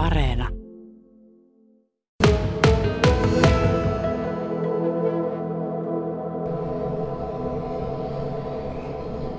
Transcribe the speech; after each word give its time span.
Areena. 0.00 0.48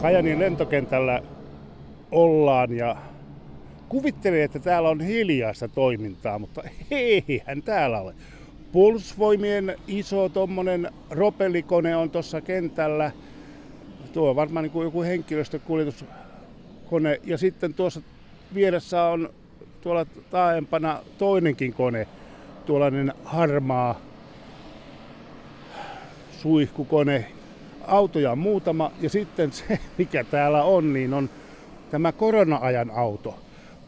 Kajanin 0.01 0.39
lentokentällä 0.39 1.21
ollaan 2.11 2.73
ja 2.73 2.97
kuvittelin, 3.89 4.41
että 4.41 4.59
täällä 4.59 4.89
on 4.89 5.01
hiljaista 5.01 5.67
toimintaa, 5.67 6.39
mutta 6.39 6.63
eihän 6.91 7.61
täällä 7.65 8.01
ole. 8.01 8.15
Puolustusvoimien 8.71 9.75
iso 9.87 10.29
tommonen 10.29 10.91
ropellikone 11.09 11.95
on 11.95 12.09
tuossa 12.09 12.41
kentällä. 12.41 13.11
Tuo 14.13 14.29
on 14.29 14.35
varmaan 14.35 14.63
niin 14.63 14.71
kuin 14.71 14.85
joku 14.85 15.01
henkilöstökuljetuskone. 15.01 17.19
Ja 17.23 17.37
sitten 17.37 17.73
tuossa 17.73 18.01
vieressä 18.53 19.03
on 19.03 19.29
tuolla 19.81 20.05
taaempana 20.31 20.99
toinenkin 21.17 21.73
kone. 21.73 22.07
Tuollainen 22.65 23.13
harmaa 23.25 23.99
suihkukone. 26.31 27.25
Autoja 27.87 28.31
on 28.31 28.39
muutama 28.39 28.91
ja 29.01 29.09
sitten 29.09 29.51
se, 29.51 29.79
mikä 29.97 30.23
täällä 30.23 30.63
on, 30.63 30.93
niin 30.93 31.13
on 31.13 31.29
tämä 31.91 32.11
korona-ajan 32.11 32.91
auto. 32.91 33.39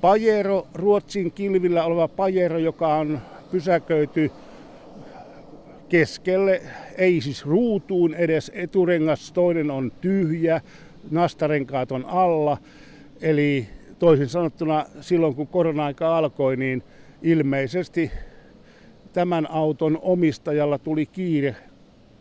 Pajero, 0.01 0.67
Ruotsin 0.73 1.31
kilvillä 1.31 1.83
oleva 1.83 2.07
Pajero, 2.07 2.57
joka 2.57 2.95
on 2.95 3.21
pysäköity 3.51 4.31
keskelle, 5.89 6.61
ei 6.97 7.21
siis 7.21 7.45
ruutuun 7.45 8.13
edes, 8.13 8.51
eturengas 8.55 9.31
toinen 9.31 9.71
on 9.71 9.91
tyhjä, 10.01 10.61
nastarenkaat 11.11 11.91
on 11.91 12.05
alla. 12.05 12.57
Eli 13.21 13.67
toisin 14.03 14.29
sanottuna 14.29 14.85
silloin 15.01 15.35
kun 15.35 15.47
korona-aika 15.47 16.17
alkoi, 16.17 16.57
niin 16.57 16.83
ilmeisesti 17.21 18.11
tämän 19.13 19.51
auton 19.51 19.99
omistajalla 20.01 20.77
tuli 20.77 21.05
kiire 21.05 21.55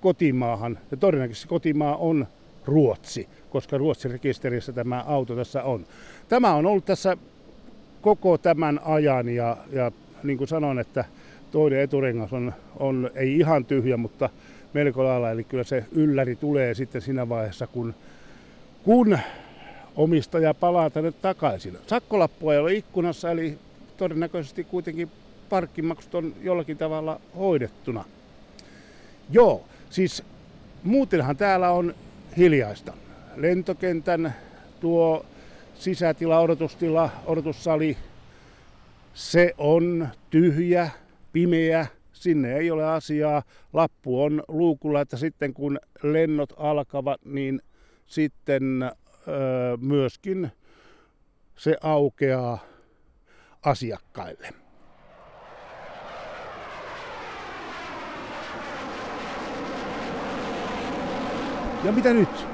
kotimaahan. 0.01 0.79
Ja 0.91 0.97
todennäköisesti 0.97 1.49
kotimaa 1.49 1.97
on 1.97 2.27
Ruotsi, 2.65 3.29
koska 3.51 3.79
Ruotsin 3.79 4.11
rekisterissä 4.11 4.73
tämä 4.73 5.05
auto 5.07 5.37
tässä 5.37 5.63
on. 5.63 5.87
Tämä 6.29 6.55
on 6.55 6.67
ollut 6.67 6.85
tässä 6.85 7.17
koko 8.03 8.39
tämän 8.39 8.81
ajan 8.85 9.29
ja, 9.29 9.57
ja 9.73 9.93
niin 10.23 10.39
kuin 10.39 10.49
sanon, 10.49 10.79
että 10.79 11.05
toinen 11.51 11.81
eturengas 11.81 12.33
on, 12.33 12.53
on 12.79 13.11
ei 13.15 13.39
ihan 13.39 13.65
tyhjä, 13.65 13.97
mutta 13.97 14.31
melko 14.73 15.05
lailla. 15.05 15.31
Eli 15.31 15.45
kyllä 15.45 15.65
se 15.65 15.85
ylläri 15.93 16.37
tulee 16.37 16.75
sitten 16.75 17.03
siinä 17.03 17.29
vaiheessa, 17.29 17.67
kun, 17.67 17.95
kun 18.85 19.19
omistaja 19.97 20.55
palaa 20.55 20.91
tänne 20.91 21.13
takaisin. 21.13 21.79
Sakkolappua 21.87 22.53
ei 22.53 22.59
ole 22.59 22.75
ikkunassa, 22.75 23.31
eli 23.31 23.59
todennäköisesti 23.97 24.65
kuitenkin 24.65 25.11
parkkimaksut 25.49 26.15
on 26.15 26.35
jollakin 26.43 26.79
tavalla 26.79 27.21
hoidettuna. 27.37 28.05
Joo, 29.31 29.65
siis 29.91 30.23
muutenhan 30.83 31.37
täällä 31.37 31.71
on 31.71 31.95
hiljaista. 32.37 32.93
Lentokentän 33.37 34.35
tuo 34.81 35.27
sisätila, 35.75 36.41
odotustila, 36.41 37.11
odotussali, 37.27 37.97
se 39.15 39.55
on 39.59 40.09
tyhjä, 40.31 40.91
pimeä, 41.33 41.87
sinne 42.13 42.57
ei 42.57 42.71
ole 42.71 42.87
asiaa. 42.87 43.43
Lappu 43.73 44.23
on 44.23 44.43
luukulla, 44.49 45.01
että 45.01 45.17
sitten 45.17 45.55
kun 45.55 45.79
lennot 46.03 46.53
alkavat, 46.57 47.21
niin 47.25 47.63
sitten 48.07 48.91
myöskin 49.81 50.51
se 51.57 51.77
aukeaa 51.83 52.59
asiakkaille. 53.63 54.49
Ja 61.85 61.93
mitä 61.93 62.13
nyt? 62.13 62.47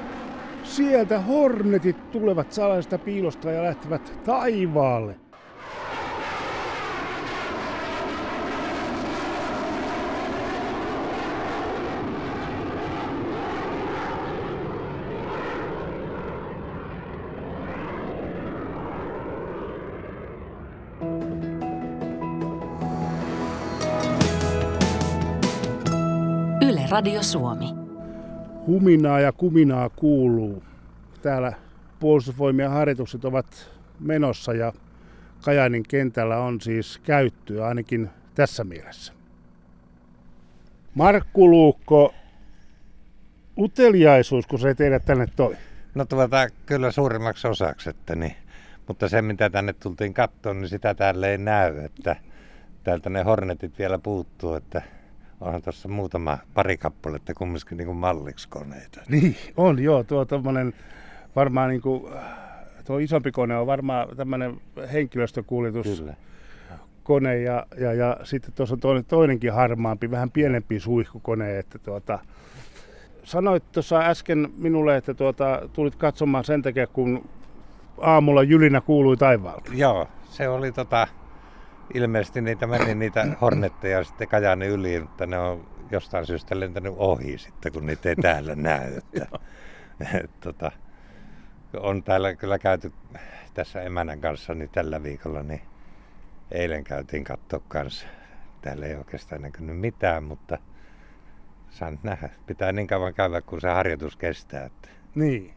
Sieltä 0.65 1.20
hornetit 1.20 2.10
tulevat 2.10 2.53
salaisesta 2.53 2.98
piilosta 2.98 3.50
ja 3.50 3.62
lähtevät 3.62 4.12
taivaalle. 4.25 5.28
Radio 26.91 27.22
Suomi. 27.22 27.75
Huminaa 28.66 29.21
ja 29.21 29.32
kuminaa 29.32 29.88
kuuluu. 29.88 30.62
Täällä 31.22 31.53
puolustusvoimien 32.00 32.71
harjoitukset 32.71 33.25
ovat 33.25 33.71
menossa 34.00 34.53
ja 34.53 34.72
Kajanin 35.44 35.82
kentällä 35.88 36.38
on 36.38 36.60
siis 36.60 36.98
käyttöä 36.98 37.66
ainakin 37.66 38.10
tässä 38.34 38.65
mielessä. 38.65 39.12
Markku 40.94 41.50
Luukko, 41.50 42.15
uteliaisuus, 43.59 44.47
kun 44.47 44.59
se 44.59 44.75
teidät 44.75 45.04
tänne 45.04 45.27
toi. 45.37 45.56
No 45.94 46.04
tuota, 46.04 46.48
kyllä 46.66 46.91
suurimmaksi 46.91 47.48
osaksi, 47.48 47.91
että 47.91 48.15
niin. 48.15 48.34
Mutta 48.87 49.09
se 49.09 49.22
mitä 49.22 49.50
tänne 49.50 49.72
tultiin 49.72 50.15
kattoon, 50.15 50.60
niin 50.60 50.69
sitä 50.69 50.94
täällä 50.94 51.28
ei 51.28 51.38
näy, 51.38 51.78
että 51.78 52.16
täältä 52.84 53.10
ne 53.10 53.22
hornetit 53.22 53.78
vielä 53.78 53.98
puuttuu, 53.98 54.54
että 54.54 54.82
onhan 55.41 55.62
tuossa 55.62 55.88
muutama 55.88 56.38
pari 56.54 56.76
kappaletta 56.76 57.34
kumminkin 57.34 57.76
niin 57.76 57.87
kuin 57.87 57.99
malliksi 57.99 58.49
koneita. 58.49 59.00
Niin, 59.09 59.37
on 59.56 59.82
joo, 59.82 60.04
tuo 60.04 60.25
tommonen 60.25 60.75
varmaan 61.37 61.69
niin 61.69 61.81
kuin, 61.81 62.12
tuo 62.84 62.99
isompi 62.99 63.32
kone 63.32 63.56
on 63.56 63.66
varmaan 63.66 64.16
tämmöinen 64.16 64.60
henkilöstökuljetus. 64.93 66.00
Kyllä. 66.00 66.15
kone 67.04 67.38
ja, 67.38 67.66
ja, 67.78 67.93
ja 67.93 68.16
sitten 68.25 68.53
tuossa 68.53 68.75
on 68.75 68.81
toinen, 68.81 69.04
toinenkin 69.04 69.53
harmaampi, 69.53 70.10
vähän 70.10 70.31
pienempi 70.31 70.81
suihkukone. 70.81 71.59
Että 71.59 71.78
tuota, 71.78 72.19
sanoit 73.25 73.72
tuossa 73.72 73.98
äsken 74.00 74.48
minulle, 74.56 74.97
että 74.97 75.15
tuota, 75.15 75.69
tulit 75.72 75.97
katsomaan 75.97 76.44
sen 76.44 76.62
takia, 76.62 76.87
kun 76.87 77.28
aamulla 78.00 78.43
jylinä 78.43 78.81
kuului 78.81 79.16
taivaalta. 79.16 79.71
Joo, 79.75 80.09
se 80.25 80.48
oli 80.48 80.72
tota, 80.72 81.09
ilmeisesti 81.94 82.41
niitä 82.41 82.66
meni 82.66 82.94
niitä 82.94 83.26
hornetteja 83.41 84.04
sitten 84.04 84.28
Kajani 84.28 84.66
yli, 84.66 85.00
mutta 85.00 85.26
ne 85.26 85.38
on 85.38 85.69
jostain 85.91 86.26
syystä 86.26 86.60
lentänyt 86.60 86.94
ohi 86.97 87.38
sitten, 87.38 87.72
kun 87.72 87.87
niitä 87.87 88.09
ei 88.09 88.16
täällä 88.16 88.54
näy. 88.54 88.97
Että, 88.97 89.38
et, 90.25 90.41
tota, 90.41 90.72
on 91.81 92.03
täällä 92.03 92.34
kyllä 92.34 92.59
käyty 92.59 92.93
tässä 93.54 93.82
emänän 93.82 94.21
kanssa 94.21 94.54
niin 94.54 94.71
tällä 94.71 95.03
viikolla, 95.03 95.43
niin 95.43 95.60
eilen 96.50 96.84
käytiin 96.84 97.25
katsoa 97.25 97.60
kanssa. 97.69 98.06
Täällä 98.62 98.87
ei 98.87 98.94
oikeastaan 98.94 99.43
näkynyt 99.43 99.81
mitään, 99.81 100.25
mutta 100.25 100.59
saan 101.71 101.98
nähdä. 102.03 102.31
Pitää 102.47 102.72
niin 102.72 102.87
kauan 102.87 103.15
käydä, 103.15 103.41
kun 103.41 103.60
se 103.60 103.69
harjoitus 103.69 104.16
kestää. 104.16 104.65
Että 104.65 104.88
Niin. 105.15 105.54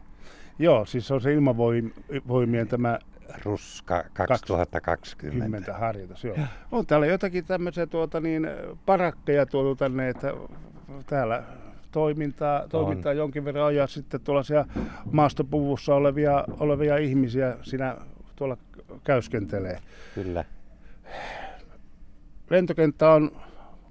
Joo, 0.59 0.85
siis 0.85 1.11
on 1.11 1.21
se 1.21 1.33
ilmavoimien 1.33 2.67
tämä 2.67 2.99
Ruska 3.43 4.03
2020. 4.13 5.45
10 5.45 5.63
harjoitus. 5.79 6.23
Joo. 6.23 6.37
On 6.71 6.85
täällä 6.85 7.05
jotakin 7.05 7.45
tämmöisiä 7.45 7.87
tuota, 7.87 8.19
niin, 8.19 8.47
parakkeja 8.85 9.45
tuotu 9.45 9.75
tänne, 9.75 10.09
että 10.09 10.33
täällä 11.05 11.43
toimintaa, 11.91 12.67
toimintaa 12.67 13.13
jonkin 13.13 13.45
verran 13.45 13.65
on 13.65 13.75
ja 13.75 13.87
sitten 13.87 14.21
tuollaisia 14.21 14.65
maastopuvussa 15.11 15.95
olevia, 15.95 16.43
olevia 16.59 16.97
ihmisiä 16.97 17.57
siinä 17.61 17.97
tuolla 18.35 18.57
käyskentelee. 19.03 19.79
Kyllä. 20.15 20.45
Lentokenttä 22.49 23.09
on, 23.11 23.31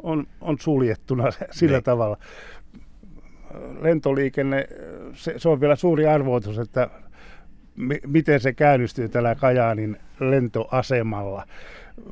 on, 0.02 0.26
on 0.40 0.56
suljettuna 0.60 1.24
sillä 1.50 1.76
Niin. 1.76 1.84
tavalla. 1.84 2.16
Lentoliikenne, 3.80 4.68
se, 5.12 5.34
se 5.36 5.48
on 5.48 5.60
vielä 5.60 5.76
suuri 5.76 6.06
arvoitus, 6.06 6.58
että 6.58 6.90
miten 8.06 8.40
se 8.40 8.52
käynnistyy 8.52 9.08
tällä 9.08 9.34
Kajaanin 9.34 9.96
lentoasemalla. 10.20 11.46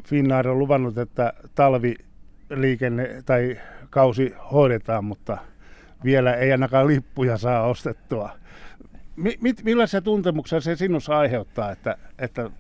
Finnair 0.05 0.49
on 0.49 0.59
luvannut, 0.59 0.99
että 0.99 1.33
talviliikenne 1.55 3.23
tai 3.27 3.59
kausi 3.91 4.35
hoidetaan, 4.53 5.05
mutta 5.05 5.39
vielä 6.05 6.35
ei 6.35 6.53
ainakaan 6.53 6.87
lippuja 6.87 7.37
saa 7.37 7.67
ostettua. 7.67 8.31
Mi, 9.17 9.39
mit, 9.41 9.65
millaisia 9.65 10.01
tuntemuksia 10.01 10.61
se 10.61 10.77
sinussa 10.77 11.19
aiheuttaa, 11.19 11.71
että, 11.71 11.97
että 12.19 12.51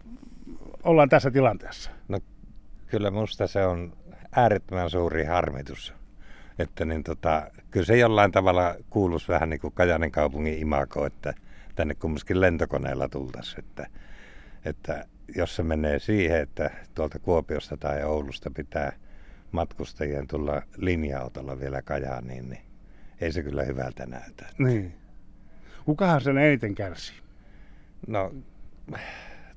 ollaan 0.83 1.09
tässä 1.09 1.31
tilanteessa? 1.31 1.91
No 2.09 2.21
kyllä 2.87 3.11
musta 3.11 3.47
se 3.47 3.67
on 3.67 3.93
äärettömän 4.37 4.91
suuri 4.91 5.25
harmitus. 5.25 5.95
Että 6.59 6.85
niin 6.85 7.05
tota, 7.05 7.51
kyllä 7.71 7.87
se 7.87 7.97
jollain 7.97 8.33
tavalla 8.33 8.75
kuuluisi 8.91 9.29
vähän 9.29 9.51
niin 9.51 9.61
kuin 9.61 9.75
Kajanin 9.75 10.11
kaupungin 10.11 10.59
imako, 10.59 11.07
että 11.07 11.35
tänne 11.79 11.95
kumminkin 11.95 12.41
lentokoneella 12.41 13.09
tultaisiin. 13.09 13.59
Että, 13.59 13.87
että 14.65 15.07
jos 15.37 15.57
se 15.57 15.63
menee 15.63 15.99
siihen, 15.99 16.41
että 16.41 16.71
tuolta 16.95 17.19
Kuopiosta 17.19 17.77
tai 17.77 18.05
Oulusta 18.05 18.51
pitää 18.51 18.93
matkustajien 19.53 20.27
tulla 20.27 20.63
linja-autolla 20.77 21.61
vielä 21.61 21.83
Kajaaniin, 21.83 22.49
niin 22.49 22.63
ei 23.21 23.33
se 23.33 23.43
kyllä 23.43 23.63
hyvältä 23.63 24.07
näytä. 24.07 24.47
Niin. 24.59 24.95
Kukahan 25.85 26.21
sen 26.21 26.39
eniten 26.39 26.75
kärsii? 26.75 27.17
No, 28.07 28.35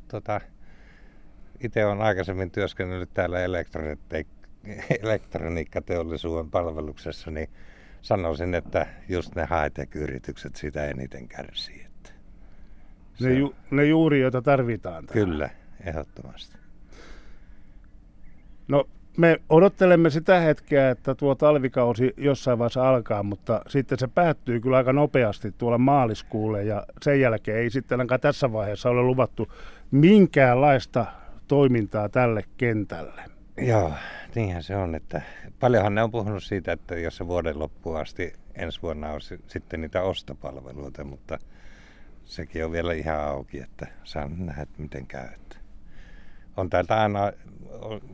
tota, 0.08 0.42
itse 1.60 1.86
olen 1.86 2.02
aikaisemmin 2.02 2.52
työskennellyt 2.52 3.14
täällä 3.14 3.38
elektroniikkateollisuuden 5.02 6.52
palveluksessa, 6.52 7.32
niin 7.32 7.50
sanoisin, 8.02 8.56
että 8.56 8.88
just 9.10 9.36
ne 9.36 9.42
high-tech-yritykset 9.42 10.56
sitä 10.56 10.86
eniten 10.86 11.28
kärsii. 11.28 11.91
Ne, 13.24 13.34
ju, 13.34 13.56
ne 13.72 13.86
juuri, 13.86 14.22
joita 14.22 14.42
tarvitaan. 14.42 15.06
Tähän. 15.06 15.26
Kyllä, 15.26 15.50
ehdottomasti. 15.86 16.58
No, 18.68 18.88
me 19.18 19.42
odottelemme 19.50 20.10
sitä 20.10 20.40
hetkeä, 20.40 20.90
että 20.90 21.16
tuo 21.16 21.36
talvikausi 21.36 22.14
jossain 22.18 22.60
vaiheessa 22.60 22.90
alkaa, 22.90 23.24
mutta 23.24 23.62
sitten 23.68 24.00
se 24.00 24.08
päättyy 24.08 24.60
kyllä 24.60 24.78
aika 24.78 24.94
nopeasti 24.94 25.52
tuolla 25.58 25.78
maaliskuulle 25.78 26.64
ja 26.64 26.84
sen 27.02 27.22
jälkeen 27.22 27.58
ei 27.58 27.70
sitten 27.70 28.00
ainakaan 28.00 28.22
tässä 28.22 28.54
vaiheessa 28.54 28.90
ole 28.90 29.02
luvattu 29.02 29.52
minkäänlaista 29.92 31.06
toimintaa 31.48 32.10
tälle 32.10 32.44
kentälle. 32.58 33.22
Joo, 33.58 33.94
niinhän 34.36 34.64
se 34.64 34.76
on. 34.76 34.96
Että 34.96 35.22
paljonhan 35.60 35.96
ne 35.96 36.04
on 36.04 36.12
puhunut 36.12 36.44
siitä, 36.44 36.72
että 36.72 36.96
jos 36.96 37.18
se 37.18 37.28
vuoden 37.28 37.60
loppuun 37.60 38.00
asti 38.00 38.34
ensi 38.56 38.82
vuonna 38.82 39.12
on 39.12 39.22
sitten 39.48 39.82
niitä 39.82 40.02
ostopalveluita, 40.02 41.04
mutta 41.04 41.40
sekin 42.32 42.66
on 42.66 42.72
vielä 42.72 42.94
ihan 42.94 43.22
auki, 43.22 43.60
että 43.60 43.88
saan 44.04 44.46
nähdä, 44.46 44.62
että 44.62 44.82
miten 44.82 45.08
käy. 45.08 45.30
On 46.58 46.70
täältä 46.70 47.02
aina 47.02 47.32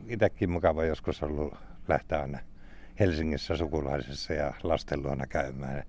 itsekin 0.06 0.50
mukava 0.50 0.84
joskus 0.84 1.22
ollut 1.22 1.54
lähteä 1.88 2.20
aina 2.20 2.38
Helsingissä 3.00 3.56
sukulaisessa 3.56 4.32
ja 4.32 4.52
lasten 4.62 5.02
luona 5.02 5.26
käymään. 5.26 5.82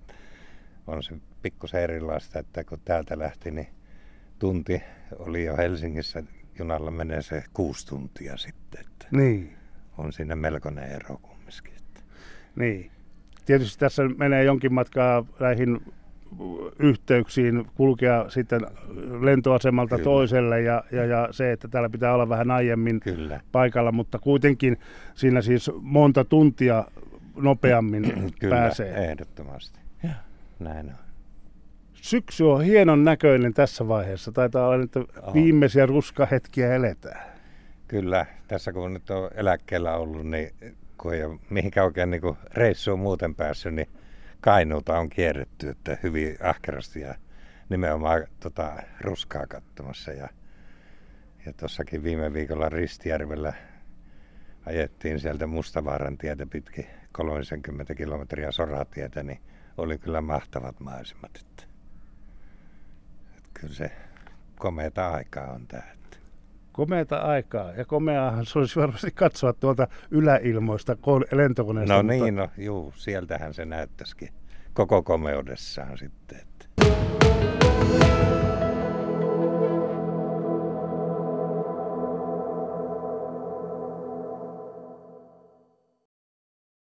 On 0.86 1.02
se 1.02 1.14
pikkusen 1.42 1.82
erilaista, 1.82 2.38
että 2.38 2.64
kun 2.64 2.78
täältä 2.84 3.18
lähti, 3.18 3.50
niin 3.50 3.68
tunti 4.38 4.82
oli 5.18 5.44
jo 5.44 5.56
Helsingissä 5.56 6.22
junalla 6.58 6.90
menee 6.90 7.22
se 7.22 7.44
kuusi 7.54 7.86
tuntia 7.86 8.36
sitten. 8.36 8.80
Että 8.80 9.06
niin. 9.10 9.56
On 9.98 10.12
siinä 10.12 10.36
melkoinen 10.36 10.92
ero 10.92 11.18
kumminkin. 11.18 11.72
Että. 11.76 12.00
Niin. 12.56 12.90
Tietysti 13.46 13.78
tässä 13.78 14.02
menee 14.16 14.44
jonkin 14.44 14.74
matkaa 14.74 15.24
näihin 15.40 15.80
yhteyksiin 16.78 17.66
kulkea 17.74 18.24
sitten 18.28 18.60
lentoasemalta 19.20 19.96
Kyllä. 19.96 20.04
toiselle 20.04 20.60
ja, 20.62 20.84
ja, 20.92 21.04
ja 21.04 21.28
se, 21.30 21.52
että 21.52 21.68
täällä 21.68 21.88
pitää 21.90 22.14
olla 22.14 22.28
vähän 22.28 22.50
aiemmin 22.50 23.00
Kyllä. 23.00 23.40
paikalla, 23.52 23.92
mutta 23.92 24.18
kuitenkin 24.18 24.76
siinä 25.14 25.42
siis 25.42 25.70
monta 25.80 26.24
tuntia 26.24 26.84
nopeammin 27.36 28.32
Kyllä, 28.38 28.56
pääsee. 28.56 29.10
ehdottomasti. 29.10 29.80
Ja, 30.02 30.10
näin 30.58 30.86
on. 30.86 30.94
Syksy 31.94 32.44
on 32.44 32.64
hienon 32.64 33.04
näköinen 33.04 33.54
tässä 33.54 33.88
vaiheessa. 33.88 34.32
Taitaa 34.32 34.68
olla, 34.68 34.84
että 34.84 35.00
viimeisiä 35.34 35.86
ruskahetkiä 35.86 36.74
eletään. 36.74 37.30
Kyllä, 37.88 38.26
tässä 38.48 38.72
kun 38.72 38.94
nyt 38.94 39.10
on 39.10 39.30
eläkkeellä 39.34 39.96
ollut, 39.96 40.26
niin 40.26 40.50
kun 40.98 41.14
ei 41.14 41.24
ole 41.24 41.38
mihinkään 41.50 41.86
oikein 41.86 42.10
niin 42.10 42.22
reissuun 42.54 43.00
muuten 43.00 43.34
päässyt, 43.34 43.74
niin 43.74 43.88
Kainuuta 44.40 44.98
on 44.98 45.08
kierretty, 45.08 45.68
että 45.68 45.98
hyvin 46.02 46.36
ahkerasti 46.42 47.00
ja 47.00 47.14
nimenomaan 47.68 48.26
tota, 48.40 48.72
ruskaa 49.00 49.46
katsomassa. 49.46 50.12
Ja, 50.12 50.28
ja 51.46 51.52
tuossakin 51.52 52.02
viime 52.02 52.32
viikolla 52.32 52.68
Ristijärvellä 52.68 53.52
ajettiin 54.66 55.20
sieltä 55.20 55.46
Mustavaaran 55.46 56.18
tietä 56.18 56.46
pitkin 56.46 56.86
30 57.12 57.94
kilometriä 57.94 58.52
soratietä, 58.52 59.22
niin 59.22 59.40
oli 59.76 59.98
kyllä 59.98 60.20
mahtavat 60.20 60.80
maisemat. 60.80 61.30
Että, 61.36 61.62
että 63.36 63.50
kyllä 63.54 63.74
se 63.74 63.90
komeata 64.58 65.10
aikaa 65.10 65.52
on 65.52 65.66
tämä 65.66 65.99
komeata 66.80 67.16
aikaa, 67.16 67.72
ja 67.72 67.84
komeahan 67.84 68.46
se 68.46 68.58
olisi 68.58 68.80
varmasti 68.80 69.10
katsoa 69.10 69.52
tuolta 69.52 69.88
yläilmoista 70.10 70.96
lentokoneesta. 71.32 71.94
No 71.94 72.02
mutta... 72.02 72.24
niin, 72.24 72.36
no, 72.36 72.48
juu, 72.58 72.92
sieltähän 72.96 73.54
se 73.54 73.64
näyttäisikin 73.64 74.28
koko 74.72 75.02
komeudessaan 75.02 75.98
sitten. 75.98 76.38
Että. 76.38 76.66